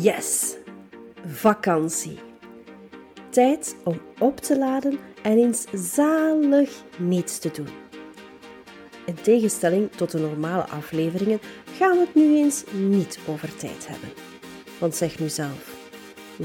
Yes, 0.00 0.56
vakantie. 1.26 2.18
Tijd 3.28 3.76
om 3.84 4.00
op 4.18 4.40
te 4.40 4.58
laden 4.58 4.98
en 5.22 5.38
eens 5.38 5.64
zalig 5.94 6.70
niets 6.98 7.38
te 7.38 7.50
doen. 7.50 7.68
In 9.04 9.14
tegenstelling 9.14 9.92
tot 9.92 10.10
de 10.10 10.18
normale 10.18 10.66
afleveringen 10.66 11.40
gaan 11.76 11.90
we 11.90 11.98
het 11.98 12.14
nu 12.14 12.36
eens 12.36 12.64
niet 12.72 13.18
over 13.28 13.56
tijd 13.56 13.88
hebben. 13.88 14.08
Want 14.78 14.94
zeg 14.94 15.18
nu 15.18 15.28
zelf, 15.28 15.76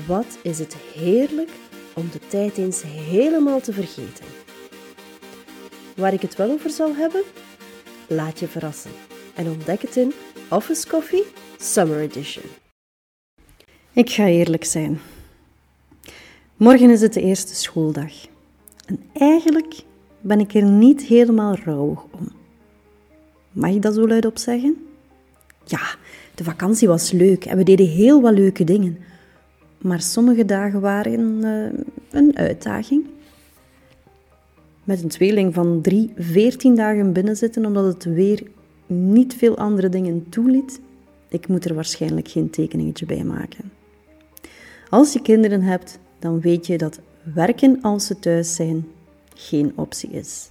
wat 0.08 0.38
is 0.41 0.59
het 0.59 0.76
heerlijk 0.94 1.52
om 1.94 2.09
de 2.12 2.20
tijd 2.27 2.58
eens 2.58 2.81
helemaal 2.85 3.59
te 3.59 3.73
vergeten. 3.73 4.26
Waar 5.95 6.13
ik 6.13 6.22
het 6.22 6.35
wel 6.35 6.52
over 6.52 6.70
zal 6.70 6.95
hebben? 6.95 7.22
Laat 8.08 8.40
je 8.40 8.48
verrassen 8.48 8.91
en 9.35 9.48
ontdek 9.48 9.81
het 9.81 9.95
in 9.95 10.13
Office 10.49 10.88
Coffee 10.88 11.23
Summer 11.58 11.99
Edition. 11.99 12.62
Ik 13.95 14.09
ga 14.09 14.27
eerlijk 14.27 14.63
zijn. 14.63 14.99
Morgen 16.57 16.89
is 16.89 17.02
het 17.02 17.13
de 17.13 17.21
eerste 17.21 17.55
schooldag. 17.55 18.11
En 18.85 18.99
eigenlijk 19.13 19.83
ben 20.21 20.39
ik 20.39 20.53
er 20.53 20.63
niet 20.63 21.02
helemaal 21.02 21.55
rouwig 21.55 22.03
om. 22.11 22.31
Mag 23.52 23.69
ik 23.69 23.81
dat 23.81 23.93
zo 23.93 24.07
luidop 24.07 24.38
zeggen? 24.38 24.77
Ja, 25.66 25.95
de 26.35 26.43
vakantie 26.43 26.88
was 26.88 27.11
leuk 27.11 27.45
en 27.45 27.57
we 27.57 27.63
deden 27.63 27.88
heel 27.88 28.21
wat 28.21 28.33
leuke 28.33 28.63
dingen. 28.63 28.97
Maar 29.77 30.02
sommige 30.02 30.45
dagen 30.45 30.81
waren 30.81 31.45
uh, 31.45 31.80
een 32.09 32.38
uitdaging. 32.38 33.05
Met 34.83 35.03
een 35.03 35.09
tweeling 35.09 35.53
van 35.53 35.81
drie, 35.81 36.13
veertien 36.17 36.75
dagen 36.75 37.13
binnenzitten 37.13 37.66
omdat 37.66 37.94
het 37.94 38.03
weer 38.03 38.44
niet 38.85 39.33
veel 39.35 39.57
andere 39.57 39.89
dingen 39.89 40.30
toeliet, 40.30 40.80
ik 41.30 41.47
moet 41.47 41.66
er 41.66 41.73
waarschijnlijk 41.75 42.28
geen 42.28 42.50
tekeningetje 42.50 43.05
bij 43.05 43.23
maken. 43.23 43.72
Als 44.94 45.13
je 45.13 45.22
kinderen 45.22 45.61
hebt, 45.61 45.99
dan 46.19 46.39
weet 46.39 46.67
je 46.67 46.77
dat 46.77 46.99
werken 47.33 47.81
als 47.81 48.05
ze 48.05 48.19
thuis 48.19 48.55
zijn 48.55 48.88
geen 49.35 49.73
optie 49.75 50.09
is. 50.09 50.50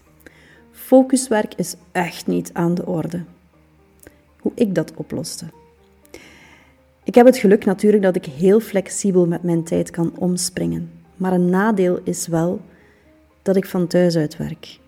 Focuswerk 0.70 1.54
is 1.54 1.74
echt 1.92 2.26
niet 2.26 2.50
aan 2.52 2.74
de 2.74 2.86
orde. 2.86 3.24
Hoe 4.40 4.52
ik 4.54 4.74
dat 4.74 4.92
oploste. 4.94 5.44
Ik 7.04 7.14
heb 7.14 7.26
het 7.26 7.36
geluk 7.36 7.64
natuurlijk 7.64 8.02
dat 8.02 8.16
ik 8.16 8.24
heel 8.24 8.60
flexibel 8.60 9.26
met 9.26 9.42
mijn 9.42 9.62
tijd 9.62 9.90
kan 9.90 10.12
omspringen. 10.18 10.90
Maar 11.16 11.32
een 11.32 11.50
nadeel 11.50 12.00
is 12.04 12.27
wel 12.27 12.60
dat 13.42 13.56
ik 13.56 13.66
van 13.66 13.86
thuis 13.86 14.16
uit 14.16 14.36
werk. 14.36 14.78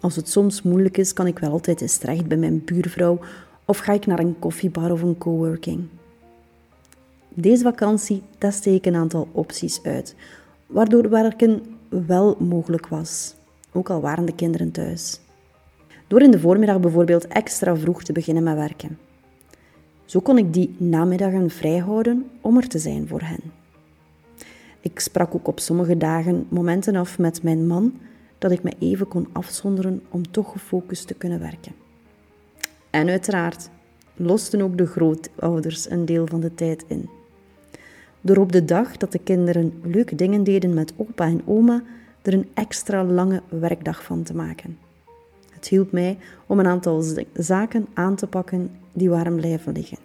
Als 0.00 0.16
het 0.16 0.28
soms 0.28 0.62
moeilijk 0.62 0.96
is, 0.96 1.12
kan 1.12 1.26
ik 1.26 1.38
wel 1.38 1.50
altijd 1.50 1.80
eens 1.80 1.96
terecht 1.96 2.26
bij 2.26 2.36
mijn 2.36 2.64
buurvrouw 2.64 3.18
of 3.64 3.78
ga 3.78 3.92
ik 3.92 4.06
naar 4.06 4.18
een 4.18 4.38
koffiebar 4.38 4.92
of 4.92 5.02
een 5.02 5.18
coworking. 5.18 5.88
Deze 7.40 7.62
vakantie 7.62 8.22
testte 8.38 8.74
ik 8.74 8.86
een 8.86 8.94
aantal 8.94 9.28
opties 9.32 9.82
uit, 9.82 10.14
waardoor 10.66 11.08
werken 11.08 11.62
wel 11.88 12.36
mogelijk 12.38 12.86
was, 12.88 13.34
ook 13.72 13.90
al 13.90 14.00
waren 14.00 14.24
de 14.24 14.34
kinderen 14.34 14.70
thuis. 14.70 15.20
Door 16.06 16.22
in 16.22 16.30
de 16.30 16.40
voormiddag 16.40 16.80
bijvoorbeeld 16.80 17.26
extra 17.26 17.76
vroeg 17.76 18.02
te 18.02 18.12
beginnen 18.12 18.42
met 18.42 18.54
werken. 18.54 18.98
Zo 20.04 20.20
kon 20.20 20.38
ik 20.38 20.52
die 20.52 20.74
namiddagen 20.78 21.50
vrijhouden 21.50 22.30
om 22.40 22.56
er 22.56 22.68
te 22.68 22.78
zijn 22.78 23.08
voor 23.08 23.20
hen. 23.22 23.40
Ik 24.80 25.00
sprak 25.00 25.34
ook 25.34 25.48
op 25.48 25.60
sommige 25.60 25.96
dagen 25.96 26.46
momenten 26.48 26.96
af 26.96 27.18
met 27.18 27.42
mijn 27.42 27.66
man 27.66 27.98
dat 28.38 28.50
ik 28.50 28.62
me 28.62 28.72
even 28.78 29.08
kon 29.08 29.28
afzonderen 29.32 30.02
om 30.08 30.30
toch 30.30 30.52
gefocust 30.52 31.06
te 31.06 31.14
kunnen 31.14 31.40
werken. 31.40 31.72
En 32.90 33.08
uiteraard 33.08 33.70
losten 34.16 34.60
ook 34.60 34.78
de 34.78 34.86
grootouders 34.86 35.90
een 35.90 36.04
deel 36.04 36.26
van 36.26 36.40
de 36.40 36.54
tijd 36.54 36.84
in. 36.88 37.18
Door 38.20 38.36
op 38.36 38.52
de 38.52 38.64
dag 38.64 38.96
dat 38.96 39.12
de 39.12 39.18
kinderen 39.18 39.80
leuke 39.82 40.14
dingen 40.14 40.44
deden 40.44 40.74
met 40.74 40.92
opa 40.96 41.24
en 41.24 41.42
oma, 41.44 41.82
er 42.22 42.34
een 42.34 42.48
extra 42.54 43.04
lange 43.04 43.42
werkdag 43.48 44.02
van 44.02 44.22
te 44.22 44.34
maken. 44.34 44.78
Het 45.50 45.68
hielp 45.68 45.92
mij 45.92 46.18
om 46.46 46.58
een 46.58 46.66
aantal 46.66 47.04
zaken 47.34 47.86
aan 47.94 48.16
te 48.16 48.26
pakken 48.26 48.70
die 48.92 49.10
waren 49.10 49.36
blijven 49.36 49.72
liggen. 49.72 49.98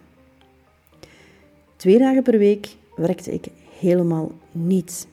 Twee 1.76 1.98
dagen 1.98 2.22
per 2.22 2.38
week 2.38 2.76
werkte 2.96 3.32
ik 3.32 3.48
helemaal 3.78 4.32
niet. 4.52 5.08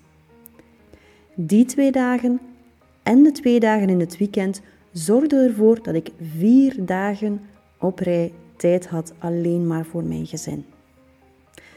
Die 1.35 1.65
twee 1.65 1.91
dagen 1.91 2.39
en 3.03 3.23
de 3.23 3.31
twee 3.31 3.59
dagen 3.59 3.89
in 3.89 3.99
het 3.99 4.17
weekend 4.17 4.61
zorgden 4.91 5.47
ervoor 5.47 5.83
dat 5.83 5.95
ik 5.95 6.11
vier 6.37 6.75
dagen 6.85 7.41
op 7.79 7.99
rij 7.99 8.31
tijd 8.55 8.87
had 8.87 9.13
alleen 9.19 9.67
maar 9.67 9.85
voor 9.85 10.03
mijn 10.03 10.25
gezin. 10.25 10.65